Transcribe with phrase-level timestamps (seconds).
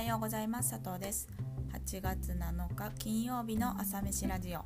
[0.00, 0.70] はようございます。
[0.70, 1.28] 佐藤です。
[1.74, 4.60] 8月7日金曜日の朝飯ラジオ。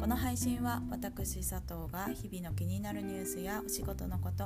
[0.00, 4.44] この配信は私佐藤が日々の気になるニュースやお仕事のこと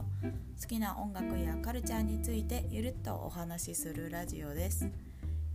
[0.61, 4.91] 好きな音楽やカルチャーについてゆるっとお話しするラジオです。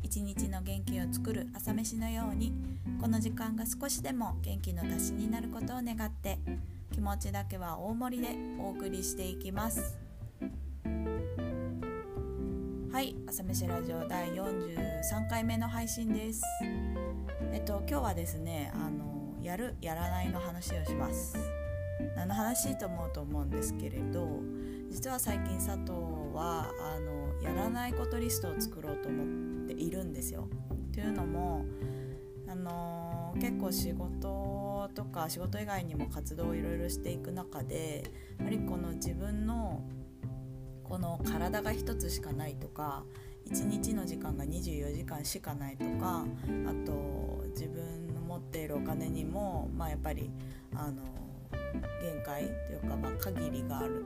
[0.01, 2.53] 一日の元気を作る朝飯のように
[3.01, 6.39] この時間が少しでも元気の足しになることを願って
[6.93, 10.04] 気持ちだけは大盛りでお送りしていきます。
[12.95, 16.41] はい朝飯ラジオ第43回目の配信です。
[17.51, 21.37] えっと今日はですねあのやるやらないの話をします。
[22.15, 24.39] 何の話と思うと思うんですけれど
[24.89, 25.91] 実は最近佐藤
[26.33, 30.47] はあのやらないことリストを作ろうと思っているんですよ。
[30.93, 31.65] というのも
[32.47, 38.09] あの結構仕事とか仕事以外にも活動をいろいろしていく中で
[38.39, 39.83] やはりこの自分の
[40.87, 43.03] この体が1つしかないとか
[43.49, 46.25] 1日の時間が24時間しかないとか
[46.67, 50.31] あと自分の持っているお金にも、まあ、やっぱり
[50.73, 51.03] あの
[52.01, 54.05] 限界というか、まあ、限りがある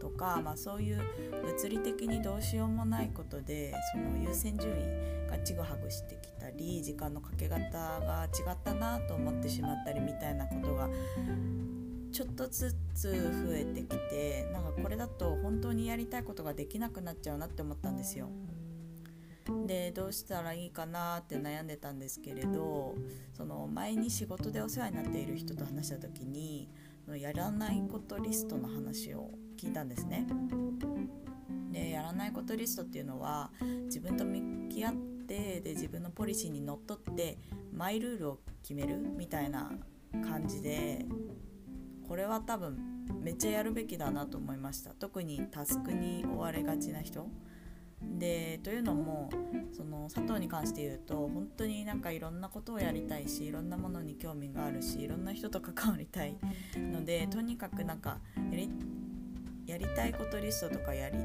[0.00, 1.00] とか、まあ、そういう
[1.44, 7.60] 物理的にどうしようもないことでその優先順位がちぐはぐしてきたり時間のかけ方
[8.00, 10.88] が違ったなと思ってしまったりみたいなことが
[12.12, 18.28] ちょっとずつ増えてきてなんかこれだと本当にやりたいことができなくなっちゃうなって思ったんですよ。
[19.66, 22.94] でどうしたらいいかなって悩んでたんですけれど
[23.32, 26.68] その前に仕事でお世話になっている人と話した時に
[27.16, 30.26] やらないことリストの話を聞いたんですね。
[31.72, 33.50] でやらないことリストっていうのは
[33.86, 34.94] 自分と向き合っ
[35.26, 37.38] てで自分のポリシーにのっとって
[37.72, 39.72] マイルールを決めるみたいな
[40.28, 41.06] 感じで
[42.10, 42.76] これは多分
[43.22, 44.90] めっちゃやるべきだなと思いました。
[44.90, 47.28] 特にタスクに追われがちな人。
[48.18, 49.30] でというのも
[49.70, 56.36] その佐藤に関して言うと本当になんかいろんなことをやりたいしいろんなものに興味があるしいろんな人と関わりたい。
[56.76, 58.18] のでとにかくなんか
[58.50, 58.68] やり
[59.66, 61.16] やりたいことリストとかやり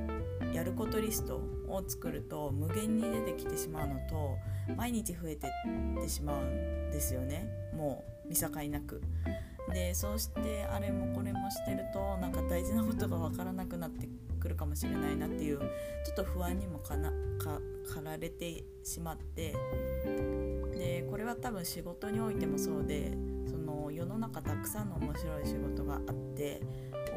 [0.53, 1.37] やることリスト
[1.67, 4.37] を作ると無限に出てきてしまうのと
[4.77, 7.49] 毎日増えてってしまうんですよね。
[7.75, 9.01] もう見境なく。
[9.73, 14.07] でそうしてあれもこれもしてるとなんか大事なことが分からなくなって
[14.39, 15.67] くるかもしれないなっていうちょ
[16.11, 17.59] っと不安にもかなか
[18.03, 19.55] られてしまって
[20.77, 23.11] でこれは多分仕事においてもそうで
[23.49, 26.61] その世の中たくさんの面白い仕事があって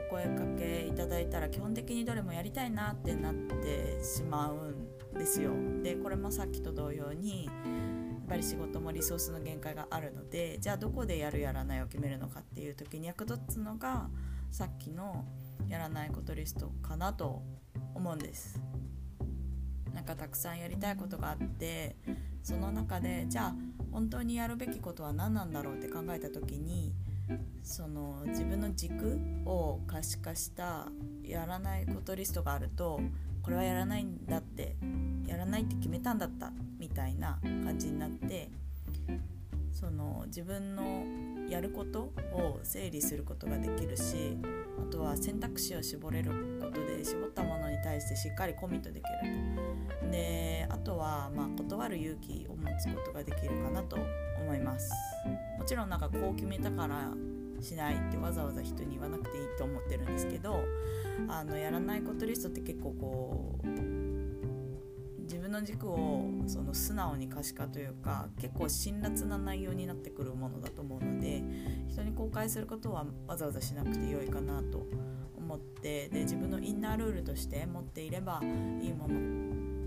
[0.08, 5.53] お声かけいただいたら基本的にどれもやりたいなってなってしまうんですよ。
[5.82, 7.50] でこれもさっきと同様に
[8.28, 14.09] ぱり仕事もリソースの限界があるのでじゃあどこでやるやらないを決めるのかっていう時に役立つのが
[14.50, 15.25] さっきの
[15.69, 17.43] やらないことリストかなと
[17.94, 18.61] 思うんです。
[19.94, 21.97] なんかたくさんやりたいことがあって
[22.43, 23.55] その中でじゃあ
[23.91, 26.94] 本当にやるべきことは何なんだろうって考えた時に
[27.62, 30.87] その自分の軸を可視化した
[31.25, 33.00] やらないことリストがあると
[33.43, 34.77] これはやらないんだって
[35.27, 38.50] やらないって決めたんだったみたいな感じになって
[39.72, 41.05] その自分の
[41.49, 44.37] やることを整理することができるし
[44.78, 49.88] あとは選択肢を絞れることで絞ったものに対してしっかりコミットできる。
[50.00, 53.97] とであとはまあ断る勇気を持つことができるかなと
[54.41, 54.91] 思います。
[55.59, 57.12] もちろんなんかこう決めたから
[57.61, 60.61] しないってわざわざ人に言わなくていいと思ってるんですけど
[61.28, 63.97] あのやらないことリストって結構こう
[65.48, 71.42] 分の軸をその素直に可視化というか結構辛辣な内容になってくるものだと思うので
[71.88, 74.87] 人に公開することはわざわざしなくてよいかなと
[75.37, 79.14] 思ってで自分のインナールールとして持っていればいいもの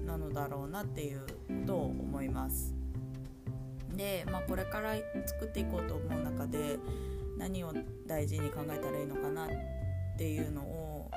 [0.05, 1.27] なのだろうなっていうこ
[1.67, 2.73] とを思います。
[3.95, 4.95] で、まあ、これから
[5.25, 6.79] 作っていこうと思う中で
[7.38, 7.73] 何を
[8.07, 9.50] 大事に考えたらいいのかなっ
[10.17, 11.12] ていうのを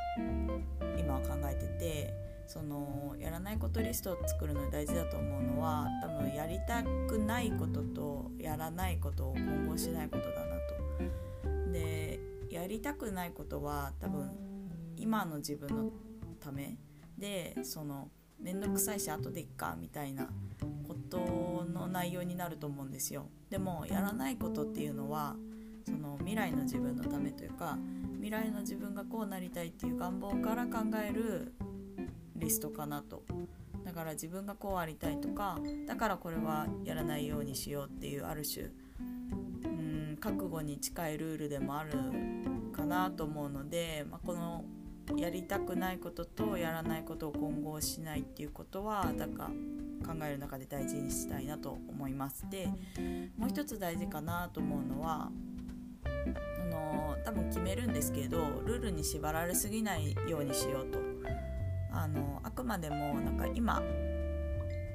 [0.99, 11.73] 今は考えててそのやらないことリストを作るのに大事だと思うのは多分やりたくないこととやらないことを混合しないことだなと。
[11.73, 12.21] で
[12.51, 14.31] やりたくないことは多分
[14.97, 15.91] 今の自分の
[16.39, 16.77] ため
[17.19, 18.11] でその
[18.41, 20.29] 面倒くさいし後でいっかみたいな
[20.87, 23.27] ことの内容になると思うんですよ。
[23.51, 25.35] でもやらないことっていうのは
[25.85, 27.79] その未来の自分のためというか
[28.17, 31.55] 未来の自分がこうなりたいっていう願望から考える
[32.37, 33.25] リストかなと。
[33.85, 38.71] だから自分がこうありたいとかだからこれはやらないようにしようっていうある種
[39.65, 41.93] うん覚悟に近いルールでもある
[42.73, 44.65] かなと思うので、まあ、この
[45.17, 49.51] やりたくないこととやらないことを混合しないっていうことはだか
[50.05, 52.69] 考える中で大事にしたいなと思いますで
[53.37, 55.31] もう一つ大事かなと思うのは
[56.05, 60.99] あの多分決めるんですけどルールに縛られすぎないようにしようと。
[61.97, 62.24] あの
[62.75, 63.81] までもなんか今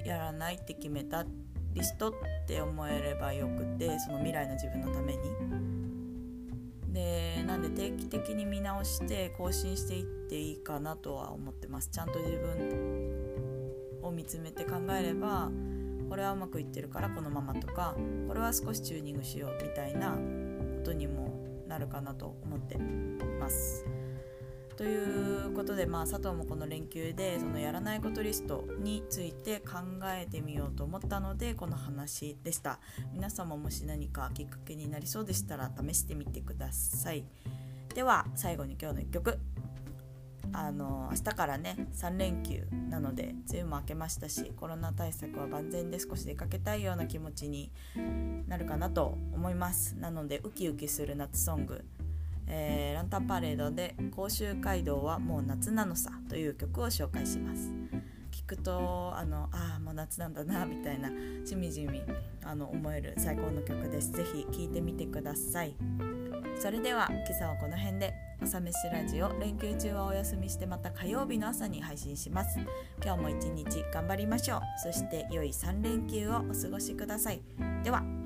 [0.04, 1.24] やらないって決めた
[1.72, 2.12] リストっ
[2.46, 5.18] て思えればよくてその未来の自分のために。
[6.92, 15.50] でなんで定期的に見直して更新していっていいかなとは思ってますちゃんと自分を見つめて考えれば
[16.08, 17.94] これはうまくいってるからこのままとか
[18.26, 20.16] これは少しチューニングしようみたいなこ
[20.84, 23.86] とにもなるかなと思ってます。
[24.80, 29.74] ということで、まあ、佐藤もこの連休でそのやらないことリストについて考
[30.04, 32.80] えてみようと思ったのでこの話でした。
[33.12, 37.26] 皆様もし何かきっかけになりそうでしたら試してみてください。
[37.94, 39.38] では最後に今日の1曲。
[40.54, 47.70] あの明日からね3連休なので梅雨も明けましたしコロナ対策は万全で少し出かけたいような気持ちに
[48.48, 49.94] なるかなと思います。
[49.98, 51.84] なのでウキウキする夏ソング
[52.50, 57.72] えー、ランタンパレードで「甲州街道はもう夏なのさ」という曲を紹介します。
[58.30, 61.08] 聞くとあのあもう夏なんだなみたいな
[61.44, 62.02] しみじみ
[62.44, 64.12] あの思える最高の曲です。
[64.12, 65.74] ぜひ聴いてみてください。
[66.58, 68.12] それでは今朝はこの辺で
[68.42, 72.58] 朝飯ラジオ連休中はお休みしてまた火曜日の朝に配信します。
[73.02, 74.60] 今日も一日頑張りましょう。
[74.82, 77.40] そして良い3連休をお過ごしください。
[77.82, 78.19] では。